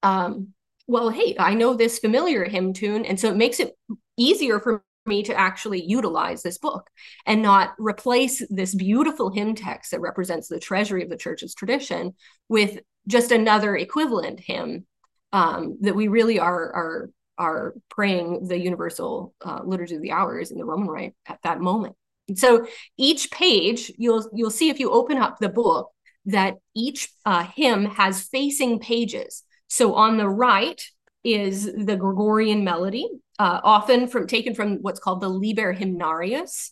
Um, 0.03 0.55
well 0.89 1.11
hey 1.11 1.37
i 1.39 1.55
know 1.55 1.75
this 1.75 2.01
familiar 2.01 2.45
hymn 2.45 2.73
tune 2.73 3.05
and 3.05 3.19
so 3.19 3.29
it 3.29 3.37
makes 3.37 3.61
it 3.61 3.77
easier 4.17 4.59
for 4.59 4.83
me 5.07 5.23
to 5.25 5.35
actually 5.35 5.83
utilize 5.85 6.43
this 6.43 6.59
book 6.59 6.89
and 7.27 7.43
not 7.43 7.75
replace 7.79 8.43
this 8.51 8.75
beautiful 8.75 9.31
hymn 9.31 9.55
text 9.55 9.91
that 9.91 10.01
represents 10.01 10.49
the 10.49 10.61
treasury 10.61 11.03
of 11.03 11.11
the 11.11 11.17
church's 11.17 11.55
tradition 11.55 12.15
with 12.49 12.79
just 13.09 13.33
another 13.33 13.77
equivalent 13.77 14.41
hymn 14.41 14.87
um, 15.33 15.79
that 15.81 15.97
we 15.97 16.09
really 16.09 16.39
are 16.39 16.73
are 16.73 17.11
are 17.39 17.75
praying 17.89 18.47
the 18.47 18.59
universal 18.59 19.35
uh, 19.45 19.61
liturgy 19.65 19.97
of 19.97 20.03
the 20.03 20.13
hours 20.13 20.51
in 20.51 20.59
the 20.59 20.65
Roman 20.65 20.89
Rite 20.89 21.15
at 21.27 21.41
that 21.43 21.61
moment. 21.61 21.97
And 22.29 22.39
so 22.39 22.67
each 22.97 23.31
page, 23.31 23.91
you'll 23.99 24.29
you'll 24.33 24.51
see 24.51 24.69
if 24.69 24.79
you 24.79 24.91
open 24.91 25.19
up 25.19 25.39
the 25.39 25.49
book 25.49 25.91
that 26.27 26.57
each 26.75 27.09
uh, 27.25 27.45
hymn 27.45 27.85
has 27.87 28.23
facing 28.23 28.79
pages. 28.79 29.43
So 29.69 29.95
on 29.95 30.19
the 30.19 30.29
right 30.29 30.81
is 31.25 31.65
the 31.65 31.97
Gregorian 31.97 32.63
melody, 32.63 33.09
uh, 33.39 33.61
often 33.63 34.09
from 34.09 34.27
taken 34.27 34.55
from 34.55 34.77
what's 34.77 35.01
called 35.01 35.21
the 35.21 35.29
Liber 35.29 35.75
Hymnarius. 35.75 36.71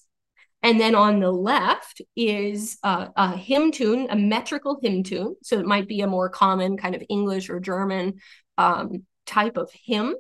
And 0.62 0.79
then 0.79 0.95
on 0.95 1.21
the 1.21 1.31
left 1.31 2.02
is 2.17 2.79
uh, 2.83 3.09
a 3.17 3.35
hymn 3.35 3.73
tune, 3.73 4.09
a 4.11 4.17
metrical 4.17 4.79
hymn 4.83 5.02
tune. 5.02 5.37
So 5.43 5.59
it 5.59 5.64
might 5.64 5.88
be 5.88 6.02
a 6.02 6.07
more 6.07 6.29
common 6.29 6.76
kind 6.76 6.95
of 6.95 7.02
English 7.09 7.49
or 7.49 7.61
German 7.61 8.21
um, 8.59 9.05
type 9.25 9.57
of 9.57 9.71
hymn. 9.73 10.14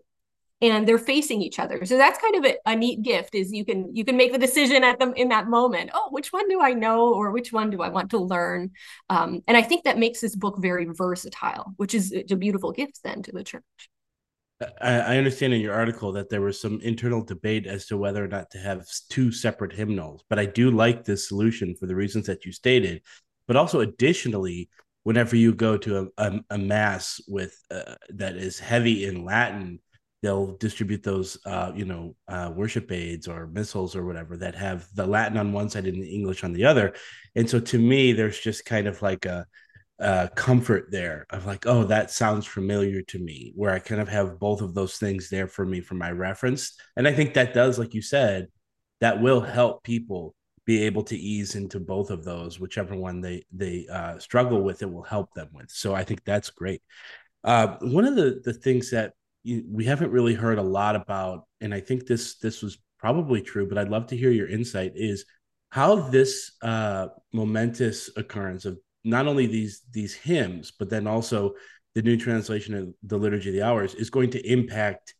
And 0.62 0.86
they're 0.86 0.98
facing 0.98 1.40
each 1.40 1.58
other. 1.58 1.86
So 1.86 1.96
that's 1.96 2.20
kind 2.20 2.36
of 2.36 2.44
a, 2.44 2.56
a, 2.66 2.76
neat 2.76 3.00
gift 3.00 3.34
is 3.34 3.50
you 3.50 3.64
can 3.64 3.96
you 3.96 4.04
can 4.04 4.18
make 4.18 4.30
the 4.30 4.38
decision 4.38 4.84
at 4.84 4.98
them 4.98 5.14
in 5.16 5.30
that 5.30 5.48
moment. 5.48 5.90
Oh 5.94 6.08
which 6.10 6.34
one 6.34 6.50
do 6.50 6.60
i 6.60 6.74
know 6.74 7.14
or 7.14 7.30
which 7.30 7.50
one 7.50 7.70
do 7.70 7.80
i 7.80 7.88
want 7.88 8.10
to 8.10 8.18
learn? 8.18 8.72
Um, 9.08 9.40
and 9.48 9.56
i 9.56 9.62
think 9.62 9.84
that 9.84 9.96
makes 9.96 10.20
this 10.20 10.36
book 10.36 10.56
very 10.58 10.84
versatile 10.84 11.72
which 11.78 11.94
is 11.94 12.14
a 12.30 12.36
beautiful 12.36 12.72
gift 12.72 13.00
then 13.02 13.22
to 13.22 13.32
the 13.32 13.42
church 13.42 13.64
I, 14.80 15.16
understand 15.16 15.54
in 15.54 15.60
your 15.60 15.74
article 15.74 16.12
that 16.12 16.28
there 16.28 16.42
was 16.42 16.60
some 16.60 16.80
internal 16.82 17.24
debate 17.24 17.66
as 17.66 17.86
to 17.86 17.96
whether 17.96 18.22
or 18.22 18.28
not 18.28 18.50
to 18.50 18.58
have 18.58 18.86
two 19.08 19.32
separate 19.32 19.72
hymnals 19.72 20.22
but 20.28 20.38
i 20.38 20.44
do 20.44 20.70
like 20.70 21.04
this 21.04 21.26
solution 21.26 21.74
for 21.74 21.86
the 21.86 21.94
reasons 21.94 22.26
that 22.26 22.44
you 22.44 22.52
stated. 22.52 23.02
But 23.46 23.56
also 23.56 23.80
additionally 23.80 24.68
whenever 25.02 25.34
you 25.34 25.54
go 25.54 25.76
to 25.78 25.98
a, 25.98 26.06
a, 26.18 26.40
a 26.50 26.58
mass 26.58 27.20
with 27.26 27.56
uh, 27.70 27.96
that 28.10 28.36
is 28.36 28.58
heavy 28.58 29.06
in 29.06 29.24
latin 29.24 29.80
they'll 30.22 30.56
distribute 30.58 31.02
those 31.02 31.38
uh, 31.46 31.72
you 31.74 31.84
know 31.84 32.14
uh, 32.28 32.52
worship 32.54 32.92
aids 32.92 33.26
or 33.26 33.46
missals 33.46 33.96
or 33.96 34.04
whatever 34.04 34.36
that 34.36 34.54
have 34.54 34.86
the 34.94 35.06
latin 35.06 35.38
on 35.38 35.52
one 35.52 35.68
side 35.68 35.86
and 35.86 36.02
the 36.02 36.14
english 36.14 36.44
on 36.44 36.52
the 36.52 36.64
other. 36.64 36.94
And 37.34 37.48
so 37.48 37.60
to 37.60 37.78
me 37.78 38.12
there's 38.12 38.38
just 38.38 38.64
kind 38.64 38.86
of 38.86 39.00
like 39.02 39.24
a, 39.24 39.46
a, 40.00 40.28
comfort 40.34 40.90
there 40.90 41.26
of 41.30 41.46
like 41.46 41.66
oh 41.66 41.84
that 41.84 42.10
sounds 42.10 42.46
familiar 42.46 43.02
to 43.02 43.18
me 43.18 43.52
where 43.54 43.72
i 43.72 43.78
kind 43.78 44.00
of 44.00 44.08
have 44.08 44.38
both 44.38 44.60
of 44.60 44.74
those 44.74 44.96
things 44.96 45.28
there 45.28 45.46
for 45.46 45.64
me 45.64 45.80
for 45.80 45.94
my 45.94 46.10
reference 46.10 46.74
and 46.96 47.06
i 47.06 47.12
think 47.12 47.34
that 47.34 47.54
does 47.54 47.78
like 47.78 47.94
you 47.94 48.02
said 48.02 48.48
that 49.00 49.20
will 49.20 49.40
help 49.40 49.82
people 49.82 50.34
be 50.66 50.84
able 50.84 51.02
to 51.02 51.16
ease 51.16 51.54
into 51.54 51.80
both 51.80 52.10
of 52.10 52.24
those 52.24 52.60
whichever 52.60 52.94
one 52.94 53.20
they 53.20 53.42
they 53.52 53.86
uh, 53.90 54.18
struggle 54.18 54.62
with 54.62 54.82
it 54.82 54.92
will 54.92 55.02
help 55.02 55.32
them 55.34 55.48
with 55.52 55.70
so 55.70 55.94
i 55.94 56.04
think 56.04 56.24
that's 56.24 56.50
great 56.50 56.82
uh, 57.44 57.76
one 57.80 58.04
of 58.04 58.16
the 58.16 58.40
the 58.44 58.52
things 58.52 58.90
that 58.90 59.14
we 59.44 59.84
haven't 59.84 60.10
really 60.10 60.34
heard 60.34 60.58
a 60.58 60.62
lot 60.62 60.96
about, 60.96 61.46
and 61.60 61.72
I 61.72 61.80
think 61.80 62.06
this 62.06 62.36
this 62.38 62.62
was 62.62 62.78
probably 62.98 63.40
true, 63.40 63.66
but 63.66 63.78
I'd 63.78 63.88
love 63.88 64.06
to 64.08 64.16
hear 64.16 64.30
your 64.30 64.48
insight. 64.48 64.92
Is 64.94 65.24
how 65.70 65.96
this 65.96 66.52
uh, 66.62 67.08
momentous 67.32 68.10
occurrence 68.16 68.64
of 68.64 68.78
not 69.04 69.26
only 69.26 69.46
these 69.46 69.82
these 69.90 70.14
hymns, 70.14 70.70
but 70.70 70.90
then 70.90 71.06
also 71.06 71.54
the 71.94 72.02
new 72.02 72.16
translation 72.16 72.74
of 72.74 72.94
the 73.02 73.18
liturgy 73.18 73.50
of 73.50 73.54
the 73.54 73.62
hours 73.62 73.94
is 73.94 74.10
going 74.10 74.30
to 74.30 74.50
impact 74.50 75.14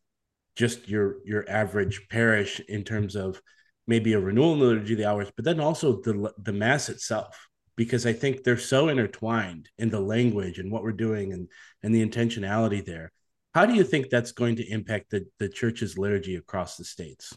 just 0.56 0.88
your 0.88 1.16
your 1.25 1.49
average 1.49 2.08
parish 2.10 2.60
in 2.68 2.84
terms 2.84 3.16
of 3.16 3.40
maybe 3.87 4.12
a 4.12 4.20
renewal 4.20 4.52
in 4.54 4.60
the 4.60 4.66
liturgy 4.66 4.92
of 4.94 4.99
the 4.99 5.08
hours, 5.08 5.30
but 5.37 5.44
then 5.44 5.60
also 5.60 6.00
the 6.02 6.32
the 6.38 6.52
mass 6.52 6.88
itself, 6.88 7.49
because 7.76 8.06
I 8.06 8.12
think 8.12 8.44
they're 8.44 8.58
so 8.58 8.88
intertwined 8.88 9.68
in 9.78 9.90
the 9.90 10.00
language 10.00 10.58
and 10.58 10.70
what 10.70 10.82
we're 10.82 10.92
doing 10.92 11.32
and 11.32 11.49
and 11.82 11.94
the 11.94 12.06
intentionality 12.06 12.84
there 12.84 13.12
how 13.52 13.66
do 13.66 13.75
you 13.75 13.84
think 13.84 14.10
that's 14.10 14.32
going 14.32 14.56
to 14.56 14.70
impact 14.70 15.10
the, 15.10 15.26
the 15.38 15.49
church's 15.49 15.99
liturgy 15.99 16.37
across 16.37 16.76
the 16.76 16.84
states? 16.84 17.37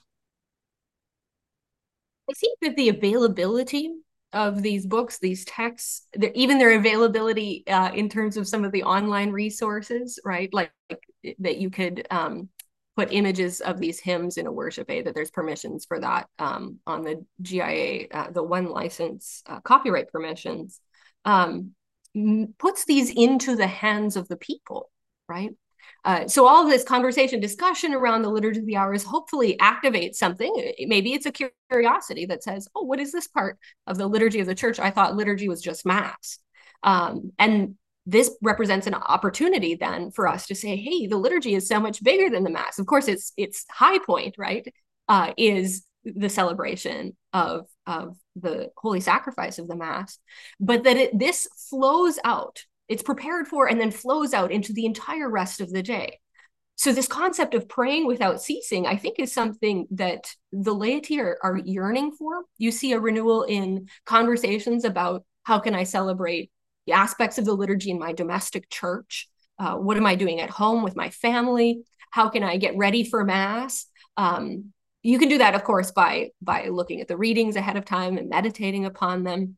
I 2.30 2.34
think 2.34 2.60
that 2.62 2.76
the 2.76 2.90
availability 2.90 3.90
of 4.34 4.62
these 4.62 4.86
books, 4.86 5.20
these 5.20 5.46
texts, 5.46 6.08
even 6.34 6.58
their 6.58 6.78
availability 6.78 7.64
uh, 7.68 7.92
in 7.94 8.10
terms 8.10 8.36
of 8.36 8.48
some 8.48 8.66
of 8.66 8.72
the 8.72 8.84
online 8.84 9.32
resources, 9.32 10.20
right? 10.26 10.54
Like, 10.54 10.72
like 10.90 11.04
that 11.40 11.58
you 11.58 11.70
could 11.70 12.08
um, 12.12 12.50
put 12.96 13.12
images 13.12 13.62
of 13.62 13.80
these 13.80 14.00
hymns 14.00 14.38
in 14.38 14.48
a 14.48 14.52
worship 14.52 14.90
aid, 14.90 15.06
that 15.06 15.16
there's 15.16 15.32
permissions 15.32 15.86
for 15.86 16.00
that 16.00 16.28
um, 16.40 16.80
on 16.86 17.04
the 17.04 17.26
GIA, 17.42 18.08
uh, 18.12 18.32
the 18.32 18.44
one 18.44 18.66
license 18.66 19.44
uh, 19.48 19.60
copyright 19.62 20.12
permissions, 20.12 20.80
um, 21.26 21.72
puts 22.60 22.86
these 22.86 23.10
into 23.10 23.56
the 23.56 23.68
hands 23.68 24.16
of 24.16 24.28
the 24.28 24.38
people, 24.38 24.92
right? 25.28 25.52
Uh, 26.06 26.28
so 26.28 26.46
all 26.46 26.68
this 26.68 26.84
conversation, 26.84 27.40
discussion 27.40 27.94
around 27.94 28.22
the 28.24 28.30
liturgy 28.30 28.60
of 28.60 28.66
the 28.66 28.76
hours 28.76 29.04
hopefully 29.04 29.56
activates 29.60 30.16
something. 30.16 30.74
Maybe 30.80 31.14
it's 31.14 31.26
a 31.26 31.50
curiosity 31.70 32.26
that 32.26 32.44
says, 32.44 32.68
"Oh, 32.76 32.84
what 32.84 33.00
is 33.00 33.12
this 33.12 33.28
part 33.28 33.58
of 33.88 33.98
the 33.98 34.08
liturgy 34.08 34.40
of 34.42 34.48
the 34.48 34.56
church? 34.56 34.80
I 34.80 34.92
thought 34.92 35.16
liturgy 35.16 35.48
was 35.48 35.62
just 35.62 35.86
mass." 35.86 36.40
Um, 36.84 37.32
and 37.40 37.76
this 38.06 38.36
represents 38.42 38.86
an 38.86 38.96
opportunity 38.96 39.76
then 39.76 40.12
for 40.12 40.28
us 40.28 40.48
to 40.48 40.56
say, 40.56 40.76
"Hey, 40.76 41.08
the 41.08 41.18
liturgy 41.18 41.56
is 41.56 41.68
so 41.68 41.80
much 41.80 42.04
bigger 42.04 42.30
than 42.30 42.44
the 42.44 42.50
mass." 42.50 42.80
Of 42.80 42.86
course, 42.86 43.08
its 43.08 43.32
its 43.38 43.66
high 43.70 44.00
point, 44.00 44.36
right, 44.38 44.68
uh, 45.08 45.34
is 45.38 45.86
the 46.04 46.30
celebration 46.30 47.16
of 47.32 47.68
of 47.88 48.18
the 48.36 48.72
holy 48.78 49.00
sacrifice 49.00 49.58
of 49.58 49.70
the 49.70 49.76
mass, 49.76 50.20
but 50.60 50.84
that 50.84 50.98
it, 50.98 51.18
this 51.18 51.48
flows 51.70 52.20
out 52.26 52.66
it's 52.94 53.02
prepared 53.02 53.48
for 53.48 53.68
and 53.68 53.82
then 53.82 53.90
flows 53.90 54.36
out 54.36 54.52
into 54.52 54.72
the 54.72 54.86
entire 54.86 55.28
rest 55.28 55.60
of 55.60 55.72
the 55.72 55.82
day. 55.82 56.20
So, 56.76 56.94
this 56.94 57.08
concept 57.08 57.56
of 57.56 57.68
praying 57.68 58.06
without 58.06 58.42
ceasing, 58.42 58.86
I 58.86 58.98
think, 58.98 59.16
is 59.18 59.34
something 59.34 59.88
that 59.92 60.36
the 60.52 60.74
laity 60.74 61.20
are, 61.20 61.38
are 61.44 61.58
yearning 61.58 62.12
for. 62.12 62.44
You 62.60 62.72
see 62.72 62.94
a 62.94 63.00
renewal 63.00 63.44
in 63.44 63.90
conversations 64.06 64.86
about 64.86 65.24
how 65.44 65.58
can 65.60 65.74
I 65.74 65.84
celebrate 65.84 66.52
the 66.86 66.94
aspects 66.94 67.40
of 67.40 67.46
the 67.46 67.54
liturgy 67.54 67.90
in 67.90 68.00
my 68.00 68.14
domestic 68.14 68.70
church? 68.70 69.28
Uh, 69.58 69.76
what 69.76 69.98
am 69.98 70.06
I 70.06 70.16
doing 70.16 70.40
at 70.40 70.52
home 70.52 70.84
with 70.84 70.96
my 70.96 71.10
family? 71.10 71.84
How 72.12 72.30
can 72.30 72.44
I 72.44 72.58
get 72.58 72.78
ready 72.78 73.04
for 73.04 73.24
Mass? 73.24 73.88
Um, 74.18 74.72
you 75.02 75.18
can 75.18 75.30
do 75.30 75.40
that, 75.40 75.56
of 75.56 75.64
course, 75.64 75.92
by 75.92 76.30
by 76.42 76.68
looking 76.68 77.02
at 77.02 77.08
the 77.08 77.18
readings 77.18 77.56
ahead 77.56 77.76
of 77.76 77.86
time 77.86 78.18
and 78.18 78.30
meditating 78.30 78.86
upon 78.86 79.24
them 79.24 79.58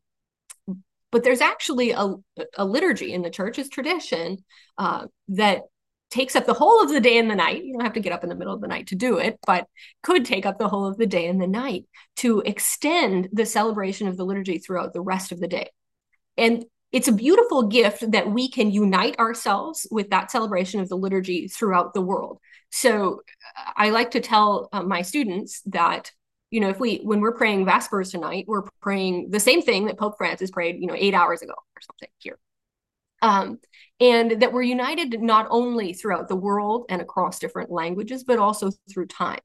but 1.16 1.24
there's 1.24 1.40
actually 1.40 1.92
a, 1.92 2.12
a 2.58 2.64
liturgy 2.66 3.14
in 3.14 3.22
the 3.22 3.30
church's 3.30 3.70
tradition 3.70 4.44
uh, 4.76 5.06
that 5.28 5.62
takes 6.10 6.36
up 6.36 6.44
the 6.44 6.52
whole 6.52 6.82
of 6.82 6.90
the 6.90 7.00
day 7.00 7.16
and 7.16 7.30
the 7.30 7.34
night. 7.34 7.64
You 7.64 7.72
don't 7.72 7.84
have 7.84 7.94
to 7.94 8.00
get 8.00 8.12
up 8.12 8.22
in 8.22 8.28
the 8.28 8.34
middle 8.34 8.52
of 8.52 8.60
the 8.60 8.68
night 8.68 8.88
to 8.88 8.96
do 8.96 9.16
it, 9.16 9.38
but 9.46 9.66
could 10.02 10.26
take 10.26 10.44
up 10.44 10.58
the 10.58 10.68
whole 10.68 10.84
of 10.84 10.98
the 10.98 11.06
day 11.06 11.26
and 11.26 11.40
the 11.40 11.46
night 11.46 11.86
to 12.16 12.42
extend 12.44 13.30
the 13.32 13.46
celebration 13.46 14.08
of 14.08 14.18
the 14.18 14.26
liturgy 14.26 14.58
throughout 14.58 14.92
the 14.92 15.00
rest 15.00 15.32
of 15.32 15.40
the 15.40 15.48
day. 15.48 15.70
And 16.36 16.66
it's 16.92 17.08
a 17.08 17.12
beautiful 17.12 17.62
gift 17.62 18.12
that 18.12 18.30
we 18.30 18.50
can 18.50 18.70
unite 18.70 19.18
ourselves 19.18 19.86
with 19.90 20.10
that 20.10 20.30
celebration 20.30 20.80
of 20.80 20.90
the 20.90 20.98
liturgy 20.98 21.48
throughout 21.48 21.94
the 21.94 22.02
world. 22.02 22.40
So 22.70 23.22
I 23.74 23.88
like 23.88 24.10
to 24.10 24.20
tell 24.20 24.68
uh, 24.70 24.82
my 24.82 25.00
students 25.00 25.62
that 25.64 26.12
you 26.50 26.60
know, 26.60 26.68
if 26.68 26.78
we 26.78 26.98
when 26.98 27.20
we're 27.20 27.36
praying 27.36 27.66
Vespers 27.66 28.10
tonight, 28.10 28.44
we're 28.46 28.62
praying 28.80 29.30
the 29.30 29.40
same 29.40 29.62
thing 29.62 29.86
that 29.86 29.98
Pope 29.98 30.16
Francis 30.18 30.50
prayed, 30.50 30.80
you 30.80 30.86
know, 30.86 30.94
eight 30.96 31.14
hours 31.14 31.42
ago 31.42 31.54
or 31.54 31.82
something 31.82 32.08
here. 32.18 32.38
Um, 33.22 33.58
and 33.98 34.42
that 34.42 34.52
we're 34.52 34.62
united 34.62 35.20
not 35.20 35.46
only 35.50 35.92
throughout 35.92 36.28
the 36.28 36.36
world 36.36 36.84
and 36.88 37.00
across 37.00 37.38
different 37.38 37.70
languages, 37.70 38.24
but 38.24 38.38
also 38.38 38.70
through 38.92 39.06
time. 39.06 39.40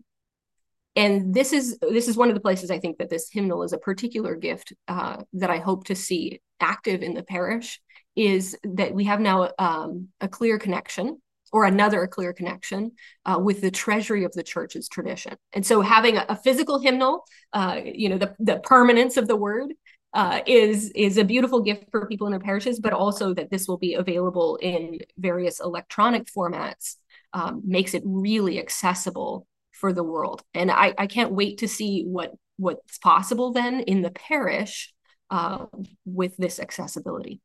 And 0.95 1.33
this 1.33 1.53
is 1.53 1.79
this 1.79 2.07
is 2.07 2.17
one 2.17 2.27
of 2.27 2.35
the 2.35 2.41
places 2.41 2.69
I 2.69 2.79
think 2.79 2.97
that 2.97 3.09
this 3.09 3.29
hymnal 3.31 3.63
is 3.63 3.73
a 3.73 3.77
particular 3.77 4.35
gift 4.35 4.73
uh, 4.87 5.23
that 5.33 5.49
I 5.49 5.57
hope 5.57 5.85
to 5.85 5.95
see 5.95 6.41
active 6.59 7.01
in 7.01 7.13
the 7.13 7.23
parish 7.23 7.79
is 8.15 8.57
that 8.63 8.93
we 8.93 9.05
have 9.05 9.21
now 9.21 9.51
um, 9.57 10.09
a 10.19 10.27
clear 10.27 10.59
connection 10.59 11.21
or 11.51 11.65
another 11.65 12.07
clear 12.07 12.33
connection 12.33 12.91
uh, 13.25 13.39
with 13.41 13.61
the 13.61 13.71
treasury 13.71 14.23
of 14.23 14.31
the 14.33 14.43
church's 14.43 14.87
tradition. 14.87 15.35
And 15.53 15.65
so 15.65 15.81
having 15.81 16.17
a, 16.17 16.25
a 16.29 16.35
physical 16.35 16.79
hymnal, 16.79 17.25
uh, 17.53 17.79
you 17.83 18.09
know, 18.09 18.17
the, 18.17 18.35
the 18.39 18.59
permanence 18.59 19.17
of 19.17 19.27
the 19.27 19.35
word 19.35 19.73
uh, 20.13 20.41
is 20.45 20.91
is 20.91 21.17
a 21.17 21.23
beautiful 21.23 21.61
gift 21.61 21.85
for 21.89 22.05
people 22.05 22.27
in 22.27 22.31
their 22.31 22.39
parishes, 22.39 22.79
but 22.79 22.93
also 22.93 23.33
that 23.33 23.49
this 23.49 23.67
will 23.67 23.77
be 23.77 23.93
available 23.93 24.57
in 24.61 24.99
various 25.17 25.59
electronic 25.61 26.25
formats 26.25 26.95
um, 27.33 27.61
makes 27.65 27.93
it 27.93 28.03
really 28.05 28.59
accessible 28.59 29.47
for 29.71 29.93
the 29.93 30.03
world. 30.03 30.43
And 30.53 30.69
I, 30.69 30.93
I 30.97 31.07
can't 31.07 31.31
wait 31.31 31.59
to 31.59 31.67
see 31.67 32.03
what 32.03 32.33
what's 32.57 32.97
possible 32.97 33.53
then 33.53 33.79
in 33.81 34.01
the 34.01 34.11
parish 34.11 34.93
uh, 35.29 35.65
with 36.05 36.35
this 36.37 36.59
accessibility 36.59 37.39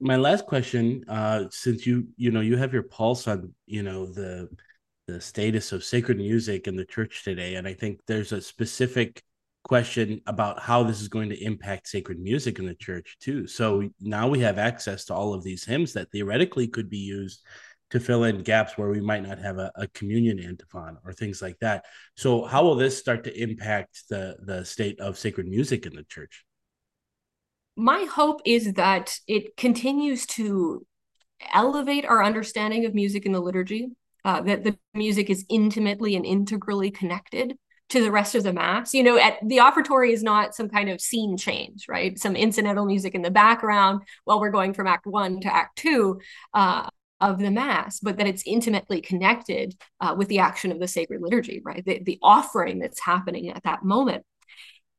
my 0.00 0.16
last 0.16 0.46
question, 0.46 1.04
uh, 1.08 1.44
since 1.50 1.86
you 1.86 2.08
you 2.16 2.30
know 2.30 2.40
you 2.40 2.56
have 2.56 2.72
your 2.72 2.84
pulse 2.84 3.26
on 3.28 3.54
you 3.66 3.82
know 3.82 4.06
the 4.06 4.48
the 5.06 5.20
status 5.20 5.72
of 5.72 5.84
sacred 5.84 6.18
music 6.18 6.66
in 6.66 6.76
the 6.76 6.84
church 6.84 7.24
today, 7.24 7.54
and 7.56 7.66
I 7.66 7.74
think 7.74 8.00
there's 8.06 8.32
a 8.32 8.40
specific 8.40 9.22
question 9.64 10.20
about 10.26 10.60
how 10.60 10.82
this 10.82 11.00
is 11.00 11.08
going 11.08 11.28
to 11.30 11.44
impact 11.44 11.88
sacred 11.88 12.18
music 12.18 12.58
in 12.58 12.66
the 12.66 12.74
church 12.74 13.16
too. 13.20 13.46
So 13.46 13.88
now 14.00 14.28
we 14.28 14.40
have 14.40 14.58
access 14.58 15.04
to 15.06 15.14
all 15.14 15.34
of 15.34 15.42
these 15.44 15.64
hymns 15.64 15.92
that 15.94 16.10
theoretically 16.10 16.68
could 16.68 16.88
be 16.88 16.98
used 16.98 17.44
to 17.90 18.00
fill 18.00 18.24
in 18.24 18.42
gaps 18.42 18.76
where 18.76 18.90
we 18.90 19.00
might 19.00 19.26
not 19.26 19.38
have 19.38 19.58
a, 19.58 19.72
a 19.74 19.88
communion 19.88 20.38
antiphon 20.40 20.98
or 21.04 21.12
things 21.12 21.42
like 21.42 21.58
that. 21.60 21.86
So 22.16 22.44
how 22.44 22.64
will 22.64 22.76
this 22.76 22.98
start 22.98 23.24
to 23.24 23.42
impact 23.42 24.04
the 24.10 24.36
the 24.44 24.64
state 24.64 25.00
of 25.00 25.18
sacred 25.18 25.48
music 25.48 25.86
in 25.86 25.94
the 25.96 26.04
church? 26.04 26.44
My 27.78 28.08
hope 28.10 28.40
is 28.44 28.72
that 28.72 29.20
it 29.28 29.56
continues 29.56 30.26
to 30.26 30.84
elevate 31.54 32.04
our 32.04 32.24
understanding 32.24 32.84
of 32.84 32.92
music 32.92 33.24
in 33.24 33.30
the 33.30 33.38
liturgy, 33.38 33.90
uh, 34.24 34.40
that 34.42 34.64
the 34.64 34.76
music 34.94 35.30
is 35.30 35.46
intimately 35.48 36.16
and 36.16 36.26
integrally 36.26 36.90
connected 36.90 37.56
to 37.90 38.02
the 38.02 38.10
rest 38.10 38.34
of 38.34 38.42
the 38.42 38.52
mass. 38.52 38.94
You 38.94 39.04
know, 39.04 39.16
at 39.16 39.36
the 39.46 39.60
offertory 39.60 40.12
is 40.12 40.24
not 40.24 40.56
some 40.56 40.68
kind 40.68 40.90
of 40.90 41.00
scene 41.00 41.36
change, 41.36 41.86
right? 41.88 42.18
Some 42.18 42.34
incidental 42.34 42.84
music 42.84 43.14
in 43.14 43.22
the 43.22 43.30
background 43.30 44.02
while 44.24 44.40
we're 44.40 44.50
going 44.50 44.74
from 44.74 44.88
act 44.88 45.06
one 45.06 45.40
to 45.42 45.54
act 45.54 45.78
two. 45.78 46.20
Uh, 46.52 46.88
of 47.20 47.40
the 47.40 47.50
mass, 47.50 47.98
but 47.98 48.16
that 48.16 48.28
it's 48.28 48.44
intimately 48.46 49.00
connected 49.00 49.74
uh, 50.00 50.14
with 50.16 50.28
the 50.28 50.38
action 50.38 50.70
of 50.70 50.78
the 50.78 50.86
sacred 50.86 51.20
liturgy, 51.20 51.60
right? 51.64 51.84
The, 51.84 52.00
the 52.00 52.16
offering 52.22 52.78
that's 52.78 53.00
happening 53.00 53.50
at 53.50 53.64
that 53.64 53.82
moment. 53.82 54.24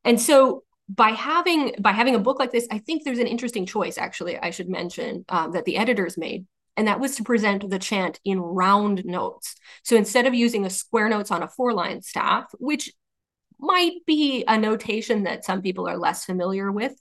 And 0.04 0.20
so 0.20 0.64
by 0.90 1.12
having 1.12 1.76
by 1.80 1.92
having 1.92 2.16
a 2.16 2.20
book 2.20 2.40
like 2.40 2.52
this, 2.52 2.68
I 2.72 2.80
think 2.80 3.04
there's 3.04 3.20
an 3.20 3.28
interesting 3.28 3.66
choice. 3.66 3.98
Actually, 3.98 4.38
I 4.40 4.50
should 4.50 4.70
mention 4.70 5.24
uh, 5.30 5.48
that 5.50 5.66
the 5.66 5.78
editors 5.78 6.18
made, 6.18 6.48
and 6.76 6.88
that 6.88 7.00
was 7.00 7.16
to 7.18 7.24
present 7.24 7.70
the 7.70 7.80
chant 7.80 8.20
in 8.26 8.40
round 8.40 9.06
notes. 9.06 9.56
So 9.84 9.96
instead 9.96 10.26
of 10.26 10.34
using 10.34 10.66
a 10.66 10.70
square 10.70 11.08
notes 11.08 11.30
on 11.30 11.44
a 11.44 11.48
four 11.48 11.74
line 11.74 12.02
staff, 12.02 12.46
which 12.58 12.92
might 13.60 14.06
be 14.08 14.44
a 14.48 14.58
notation 14.58 15.24
that 15.24 15.46
some 15.46 15.62
people 15.62 15.88
are 15.88 15.98
less 15.98 16.26
familiar 16.26 16.72
with, 16.72 16.96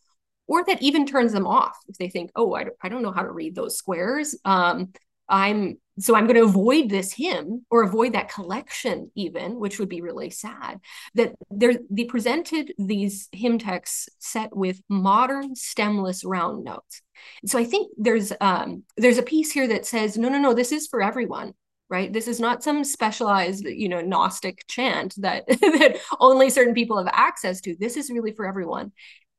or 0.46 0.64
that 0.64 0.82
even 0.82 1.06
turns 1.06 1.32
them 1.32 1.46
off 1.46 1.78
if 1.88 1.96
they 1.96 2.08
think, 2.08 2.30
oh, 2.36 2.54
I 2.54 2.64
don't, 2.64 2.76
I 2.82 2.88
don't 2.88 3.02
know 3.02 3.12
how 3.12 3.22
to 3.22 3.30
read 3.30 3.54
those 3.54 3.78
squares. 3.78 4.36
Um, 4.44 4.92
I'm 5.28 5.78
so 6.00 6.14
I'm 6.14 6.26
going 6.26 6.36
to 6.36 6.44
avoid 6.44 6.88
this 6.88 7.12
hymn 7.12 7.66
or 7.70 7.82
avoid 7.82 8.12
that 8.12 8.32
collection 8.32 9.10
even, 9.16 9.58
which 9.58 9.78
would 9.78 9.88
be 9.88 10.00
really 10.00 10.30
sad. 10.30 10.80
That 11.14 11.34
they 11.50 11.78
they 11.90 12.04
presented 12.04 12.72
these 12.78 13.28
hymn 13.32 13.58
texts 13.58 14.08
set 14.18 14.56
with 14.56 14.80
modern 14.88 15.54
stemless 15.56 16.24
round 16.24 16.64
notes. 16.64 17.02
So 17.46 17.58
I 17.58 17.64
think 17.64 17.92
there's 17.98 18.32
um, 18.40 18.84
there's 18.96 19.18
a 19.18 19.22
piece 19.22 19.52
here 19.52 19.66
that 19.68 19.86
says 19.86 20.16
no 20.16 20.28
no 20.28 20.38
no 20.38 20.54
this 20.54 20.72
is 20.72 20.86
for 20.86 21.02
everyone 21.02 21.54
right 21.90 22.12
this 22.12 22.28
is 22.28 22.38
not 22.38 22.62
some 22.62 22.84
specialized 22.84 23.64
you 23.64 23.88
know 23.88 24.00
gnostic 24.00 24.64
chant 24.68 25.14
that 25.18 25.46
that 25.48 25.98
only 26.20 26.50
certain 26.50 26.74
people 26.74 26.98
have 26.98 27.12
access 27.12 27.60
to 27.60 27.74
this 27.78 27.96
is 27.96 28.10
really 28.10 28.32
for 28.32 28.46
everyone 28.46 28.92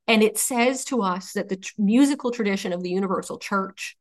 and 0.08 0.22
it 0.22 0.38
says 0.38 0.84
to 0.86 1.02
us 1.02 1.32
that 1.34 1.48
the 1.48 1.56
tr- 1.56 1.72
musical 1.78 2.30
tradition 2.30 2.72
of 2.72 2.82
the 2.82 2.90
universal 2.90 3.38
church 3.38 3.96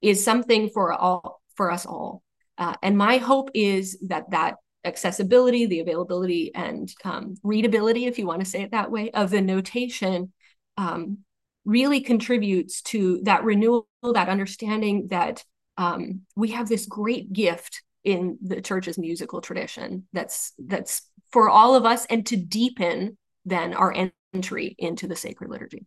is 0.00 0.24
something 0.24 0.68
for 0.70 0.92
all 0.92 1.40
for 1.54 1.70
us 1.70 1.86
all. 1.86 2.22
Uh, 2.56 2.74
and 2.82 2.96
my 2.96 3.18
hope 3.18 3.50
is 3.54 3.98
that 4.08 4.30
that 4.30 4.56
accessibility, 4.84 5.66
the 5.66 5.80
availability, 5.80 6.52
and 6.54 6.92
um, 7.04 7.34
readability, 7.42 8.06
if 8.06 8.18
you 8.18 8.26
want 8.26 8.40
to 8.40 8.46
say 8.48 8.62
it 8.62 8.70
that 8.70 8.90
way, 8.90 9.10
of 9.10 9.30
the 9.30 9.40
notation 9.40 10.32
um, 10.76 11.18
really 11.64 12.00
contributes 12.00 12.82
to 12.82 13.20
that 13.24 13.44
renewal, 13.44 13.86
that 14.02 14.28
understanding 14.28 15.08
that 15.08 15.44
um, 15.76 16.22
we 16.36 16.48
have 16.50 16.68
this 16.68 16.86
great 16.86 17.32
gift 17.32 17.82
in 18.04 18.38
the 18.42 18.60
church's 18.60 18.98
musical 18.98 19.40
tradition 19.40 20.06
that's 20.12 20.52
that's 20.58 21.02
for 21.30 21.50
all 21.50 21.74
of 21.74 21.84
us 21.84 22.06
and 22.06 22.26
to 22.26 22.36
deepen 22.36 23.18
then 23.44 23.74
our 23.74 23.94
entry 24.34 24.74
into 24.78 25.06
the 25.06 25.16
sacred 25.16 25.50
liturgy. 25.50 25.86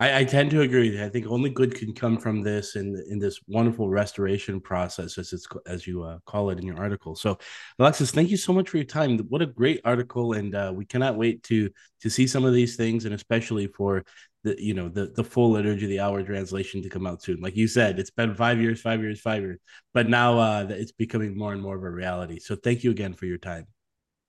I, 0.00 0.20
I, 0.20 0.24
tend 0.24 0.50
to 0.52 0.62
agree. 0.62 1.02
I 1.02 1.10
think 1.10 1.26
only 1.26 1.50
good 1.50 1.74
can 1.74 1.92
come 1.92 2.16
from 2.16 2.42
this 2.42 2.74
in 2.74 3.00
in 3.10 3.18
this 3.18 3.38
wonderful 3.46 3.90
restoration 3.90 4.58
process, 4.58 5.18
as 5.18 5.34
it's 5.34 5.46
as 5.66 5.86
you 5.86 6.02
uh, 6.02 6.18
call 6.24 6.48
it 6.48 6.58
in 6.58 6.66
your 6.66 6.78
article. 6.78 7.14
So, 7.14 7.38
Alexis, 7.78 8.10
thank 8.10 8.30
you 8.30 8.38
so 8.38 8.54
much 8.54 8.70
for 8.70 8.78
your 8.78 8.86
time. 8.86 9.18
What 9.28 9.42
a 9.42 9.46
great 9.46 9.82
article, 9.84 10.32
and 10.32 10.54
uh, 10.54 10.72
we 10.74 10.86
cannot 10.86 11.16
wait 11.16 11.42
to 11.44 11.68
to 12.00 12.08
see 12.08 12.26
some 12.26 12.46
of 12.46 12.54
these 12.54 12.76
things, 12.76 13.04
and 13.04 13.14
especially 13.14 13.66
for 13.66 14.02
the 14.42 14.56
you 14.58 14.72
know 14.72 14.88
the 14.88 15.08
the 15.08 15.24
full 15.24 15.50
liturgy, 15.50 15.86
the 15.86 16.00
hour 16.00 16.22
translation 16.22 16.82
to 16.82 16.88
come 16.88 17.06
out 17.06 17.22
soon. 17.22 17.42
Like 17.42 17.56
you 17.56 17.68
said, 17.68 17.98
it's 17.98 18.10
been 18.10 18.34
five 18.34 18.58
years, 18.58 18.80
five 18.80 19.02
years, 19.02 19.20
five 19.20 19.42
years, 19.42 19.58
but 19.92 20.08
now 20.08 20.38
uh, 20.38 20.66
it's 20.70 20.92
becoming 20.92 21.36
more 21.36 21.52
and 21.52 21.60
more 21.60 21.76
of 21.76 21.84
a 21.84 21.90
reality. 21.90 22.38
So, 22.38 22.56
thank 22.56 22.84
you 22.84 22.90
again 22.90 23.12
for 23.12 23.26
your 23.26 23.38
time. 23.38 23.66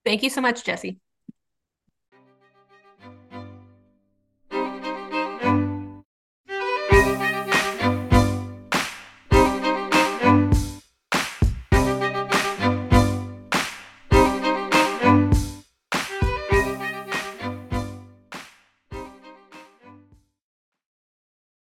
Thank 0.04 0.22
you 0.22 0.28
so 0.28 0.42
much, 0.42 0.64
Jesse. 0.64 0.98